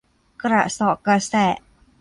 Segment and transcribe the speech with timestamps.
[0.41, 1.45] กระเสาะกระแสะ